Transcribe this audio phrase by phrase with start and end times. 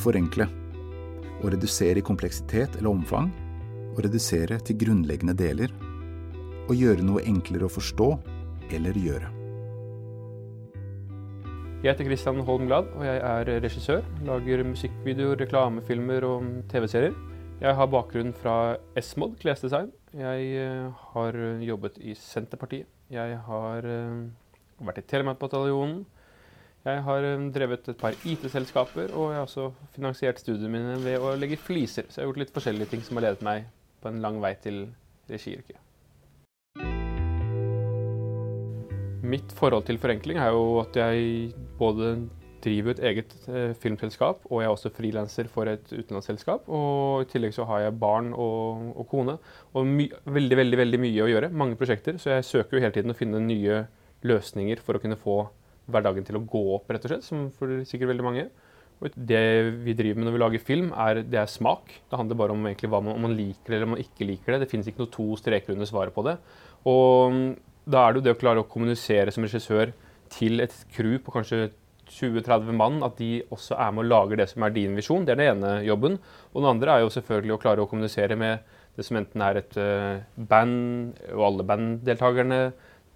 [0.00, 0.46] forenkle.
[1.42, 3.30] Å redusere i kompleksitet eller omfang.
[3.92, 5.72] Å redusere til grunnleggende deler.
[6.70, 8.08] Å gjøre noe enklere å forstå
[8.72, 9.30] eller gjøre.
[11.82, 14.04] Jeg heter Christian Holm Glad, og jeg er regissør.
[14.22, 17.16] Lager musikkvideoer, reklamefilmer og TV-serier.
[17.62, 19.90] Jeg har bakgrunn fra S-Mod klesdesign.
[20.14, 22.86] Jeg eh, har jobbet i Senterpartiet.
[23.10, 24.22] Jeg har eh,
[24.82, 26.04] vært i Telemarkbataljonen.
[26.82, 31.22] Jeg har eh, drevet et par IT-selskaper, og jeg har også finansiert studiene mine ved
[31.22, 32.08] å legge fliser.
[32.10, 33.68] Så jeg har gjort litt forskjellige ting som har ledet meg
[34.02, 34.88] på en lang vei til
[35.30, 35.78] regiyrket.
[39.22, 42.16] Mitt forhold til forenkling er jo at jeg både
[42.62, 46.66] driver et eget eh, filmselskap, og jeg er også frilanser for et utenlandsselskap.
[46.66, 49.38] Og i tillegg så har jeg barn og, og kone,
[49.70, 51.54] og veldig, veldig, veldig mye å gjøre.
[51.54, 52.18] Mange prosjekter.
[52.18, 53.84] Så jeg søker jo hele tiden å finne nye
[54.26, 55.44] løsninger for å kunne få
[55.92, 58.46] hverdagen til å gå opp, rett og slett, som for sikkert veldig mange.
[59.02, 59.42] Og det
[59.82, 61.90] vi driver med når vi lager film, er, det er smak.
[62.10, 64.54] Det handler bare om hva man, om man liker det eller om man ikke liker
[64.54, 64.62] det.
[64.62, 66.36] Det finnes ikke noe to streker under svaret på det.
[66.86, 67.38] Og
[67.82, 69.90] da er det jo det å klare å kommunisere som regissør
[70.32, 71.72] til et crew på kanskje
[72.12, 75.26] 20-30 mann, at de også er med og lager det som er din visjon.
[75.26, 76.18] Det er den ene jobben.
[76.52, 79.62] Og den andre er jo selvfølgelig å klare å kommunisere med det som enten er
[79.62, 82.60] et uh, band, og alle banddeltakerne,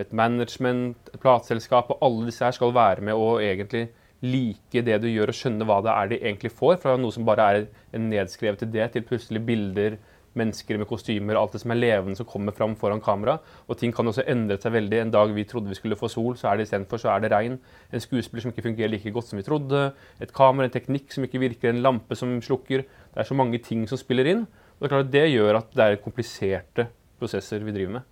[0.00, 3.88] et management, et plateselskap, og alle disse her skal være med og egentlig
[4.22, 6.78] like det du gjør, og skjønne hva det er de egentlig får.
[6.82, 9.98] Fra noe som bare er en nedskrevet idé, til plutselig bilder,
[10.38, 13.36] mennesker med kostymer, alt det som er levende som kommer fram foran kamera.
[13.68, 15.00] Og ting kan også endre seg veldig.
[15.02, 17.32] En dag vi trodde vi skulle få sol, så er det istedenfor så er det
[17.34, 17.58] regn.
[17.92, 19.84] En skuespiller som ikke fungerer like godt som vi trodde.
[20.24, 22.86] Et kamera, en teknikk som ikke virker, en lampe som slukker.
[22.86, 24.46] Det er så mange ting som spiller inn.
[24.78, 26.88] Og det er klart det gjør at det er kompliserte
[27.20, 28.11] prosesser vi driver med.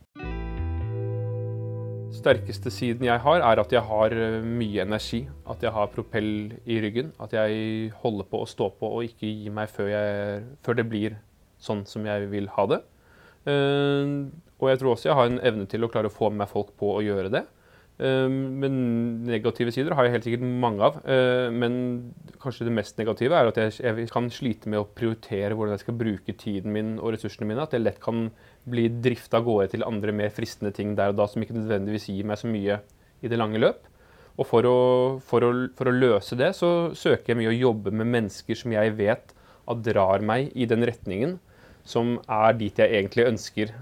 [2.21, 5.23] Sterkeste siden jeg har, er at jeg har eh, mye energi.
[5.49, 7.13] At jeg har propell i ryggen.
[7.23, 10.87] At jeg holder på å stå på og ikke gi meg før, jeg, før det
[10.91, 11.17] blir
[11.61, 12.83] sånn som jeg vil ha det.
[13.51, 14.17] Eh,
[14.61, 16.53] og jeg tror også jeg har en evne til å klare å få med meg
[16.53, 17.47] folk på å gjøre det.
[18.01, 18.77] Eh, men
[19.29, 21.01] negative sider har jeg helt sikkert mange av.
[21.57, 21.75] Men
[22.41, 25.99] kanskje det mest negative er at jeg, kan slite med å prioritere hvordan jeg skal
[26.01, 27.67] bruke tiden min og ressursene mine.
[27.67, 28.29] At jeg lett kan
[28.71, 32.09] bli drifta av gårde til andre mer fristende ting der og da som ikke nødvendigvis
[32.13, 32.81] gir meg så mye
[33.21, 33.85] i det lange løp.
[34.41, 34.79] Og for å,
[35.21, 38.73] for å, for å løse det så søker jeg mye å jobbe med mennesker som
[38.73, 39.35] jeg vet
[39.71, 41.37] at drar meg i den retningen
[41.87, 43.73] som er dit jeg egentlig ønsker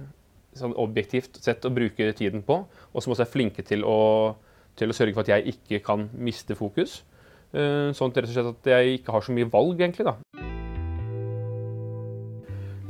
[0.58, 4.34] sånn objektivt sett å bruke tiden på, og som også er flinke til å,
[4.78, 7.02] til å sørge for at jeg ikke kan miste fokus.
[7.56, 10.04] Eh, sånn rett og slett at jeg ikke har så mye valg, egentlig.
[10.08, 10.16] da.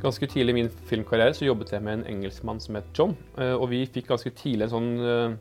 [0.03, 3.17] Ganske tidlig i min filmkarriere så jobbet jeg med en engelskmann som het John.
[3.39, 5.37] Eh, og vi fikk ganske tidlig en sånn eh,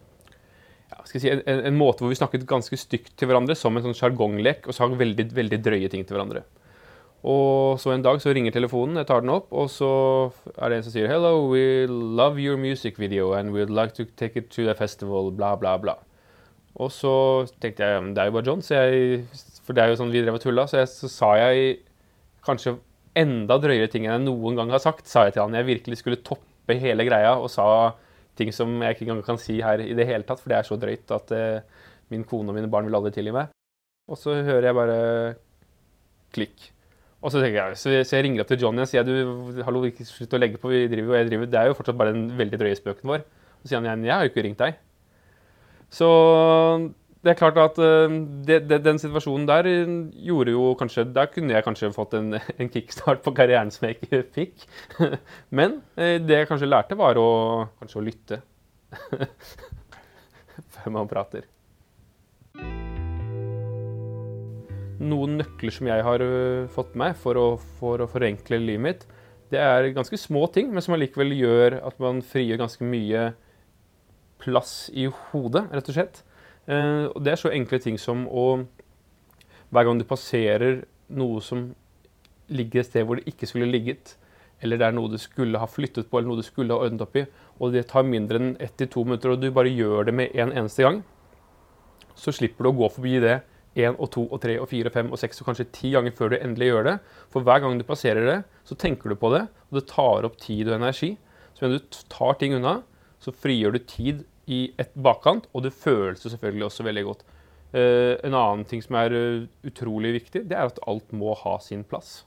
[0.87, 3.75] ja, skal jeg si, en, en, måte hvor vi snakket ganske stygt til hverandre, som
[3.75, 6.45] en sånn sjargonglek, og sa veldig, veldig drøye ting til hverandre.
[7.27, 9.89] Og så en dag så ringer telefonen, jeg tar den opp, og så
[10.55, 14.05] er det en som sier Hello, we love your music video and we'd like to
[14.15, 15.97] take it to the festival, bla, bla, bla.
[16.77, 17.11] Og så
[17.61, 19.23] tenkte jeg det er jo bare John, jeg,
[19.65, 21.79] for det er jo sånn vi drev og tulla, så, jeg, så sa jeg
[22.45, 22.75] kanskje
[23.17, 25.57] enda drøyere ting enn jeg noen gang har sagt, sa jeg til han.
[25.57, 27.65] Jeg virkelig skulle toppe hele greia og sa
[28.37, 30.67] ting som jeg ikke engang kan si her i det hele tatt, for det er
[30.67, 31.83] så drøyt at eh,
[32.13, 33.49] min kone og mine barn vil aldri tilgi meg.
[34.07, 34.99] Og så hører jeg bare
[36.35, 36.69] klikk.
[37.25, 39.15] Og så, jeg, så, jeg, så jeg ringer opp til Johnny og sier du,
[39.65, 41.49] hallo, ikke slutt å legge på, vi driver og jeg driver.
[41.49, 43.25] Det er jo fortsatt bare den veldig drøye spøken vår.
[43.63, 44.77] Så sier han jeg har jo ikke ringt deg.
[45.93, 46.07] Så
[47.23, 48.13] det er klart at uh,
[48.47, 49.67] det, det, den situasjonen der
[50.27, 53.99] gjorde jo kanskje Der kunne jeg kanskje fått en, en kickstart på karrieren som jeg
[53.99, 54.67] ikke fikk.
[55.57, 57.29] Men uh, det jeg kanskje lærte, var å,
[57.81, 58.41] kanskje å lytte
[60.77, 61.47] før man prater.
[64.97, 66.23] Noen nøkler som jeg har
[66.73, 67.47] fått meg for å,
[67.77, 69.03] for å forenkle livet mitt,
[69.53, 73.27] det er ganske små ting, men som allikevel gjør at man frigjør ganske mye
[74.47, 76.21] plass i hodet, rett og slett.
[76.67, 78.47] Og det er så enkle ting som å
[79.67, 81.65] Hver gang du passerer noe som
[82.47, 84.13] ligger et sted hvor det ikke skulle ligget,
[84.63, 87.03] eller det er noe du skulle ha flyttet på, eller noe du skulle ha ordnet
[87.03, 87.25] opp i,
[87.59, 90.39] og det tar mindre enn ett til to minutter, og du bare gjør det med
[90.39, 91.01] en eneste gang,
[92.17, 93.35] så slipper du å gå forbi det
[93.77, 96.15] én og to og tre og fire og fem og seks og kanskje ti ganger
[96.17, 96.95] før du endelig gjør det.
[97.33, 100.39] For hver gang du passerer det, så tenker du på det, og det tar opp
[100.41, 101.11] tid og energi.
[101.53, 102.79] Så når du tar ting unna,
[103.21, 107.25] så frigjør du tid i et bakkant, og det føles selvfølgelig også veldig godt.
[107.73, 111.57] Uh, en annen ting som er uh, utrolig viktig, det er at alt må ha
[111.63, 112.21] sin plass.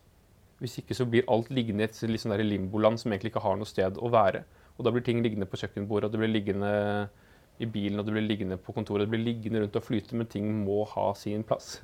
[0.61, 3.56] Hvis ikke så blir alt liggende i et litt sånn limboland som egentlig ikke har
[3.56, 4.44] noe sted å være.
[4.76, 6.75] Og da blir ting liggende på kjøkkenbordet, og det blir liggende
[7.61, 9.05] i bilen og det blir liggende på kontoret.
[9.05, 11.78] Det blir liggende rundt og flyte, men ting må ha sin plass.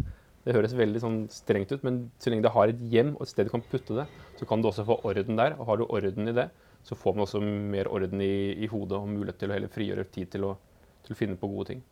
[0.46, 3.32] Det høres veldig sånn strengt ut, men så lenge det har et hjem og et
[3.32, 4.06] sted du kan putte det,
[4.38, 5.56] så kan du også få orden der.
[5.58, 6.46] Og har du orden i det,
[6.86, 10.06] så får man også mer orden i, i hodet og mulighet til å heller frigjøre
[10.14, 10.52] tid til å,
[11.06, 11.82] til å finne på gode ting.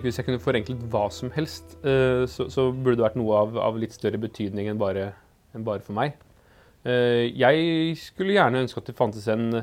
[0.00, 3.58] Hvis jeg kunne forenklet hva som helst, eh, så, så burde det vært noe av,
[3.70, 5.10] av litt større betydning enn bare,
[5.54, 6.16] enn bare for meg.
[6.88, 9.62] Eh, jeg skulle gjerne ønske at det fantes en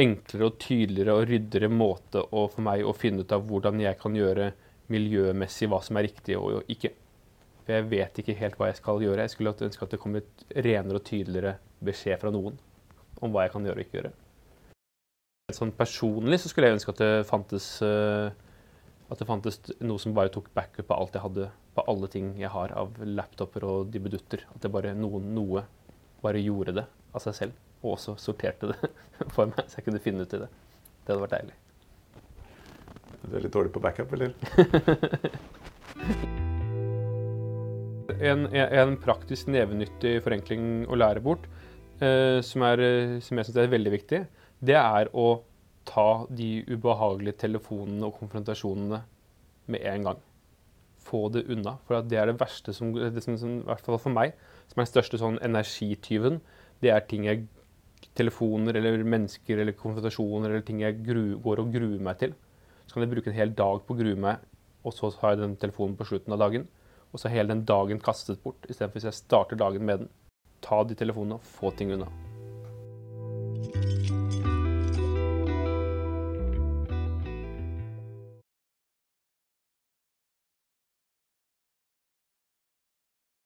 [0.00, 4.16] enklere og tydeligere og ryddigere måte for meg å finne ut av hvordan jeg kan
[4.16, 4.50] gjøre
[4.90, 6.94] miljømessig hva som er riktig og ikke.
[7.70, 9.22] For jeg vet ikke helt hva jeg skal gjøre.
[9.22, 11.52] Jeg skulle ønske at det kom et renere og tydeligere
[11.86, 12.56] beskjed fra noen
[13.22, 14.10] om hva jeg kan gjøre og ikke gjøre.
[15.54, 18.34] Sånn personlig så skulle jeg ønske at det fantes, uh,
[19.06, 21.46] at det fantes noe som bare tok backup på alt jeg hadde,
[21.76, 24.42] på alle ting jeg har av laptoper og dibbedutter.
[24.50, 25.62] At det bare noen, noe
[26.26, 28.92] bare gjorde det av seg selv, og også sorterte det
[29.36, 30.50] for meg, så jeg kunne finne ut i det.
[31.06, 31.58] Det hadde vært deilig.
[33.30, 34.34] Du er litt dårlig på backup, eller?
[38.18, 41.46] en, en, praktisk nevenyttig forenkling å lære bort,
[42.02, 42.82] eh, som, er,
[43.24, 44.24] som, jeg syns er veldig viktig,
[44.60, 45.28] det er å
[45.88, 49.00] ta de ubehagelige telefonene og konfrontasjonene
[49.70, 50.20] med en gang.
[51.00, 51.78] Få det unna.
[51.86, 54.36] For det er det verste som, det som, som, i hvert fall for meg,
[54.70, 56.38] som er den største sånn energityven.
[56.80, 57.46] Det er ting jeg
[58.16, 62.36] telefoner eller mennesker eller konfrontasjoner eller ting jeg gru, går og gruer meg til.
[62.86, 64.42] Så kan jeg bruke en hel dag på å grue meg,
[64.82, 66.66] og så har jeg den telefonen på slutten av dagen.
[67.12, 70.10] Og så hele den dagen kastet bort, istedenfor hvis jeg starter dagen med den.
[70.62, 72.06] Ta de telefonene og få ting unna.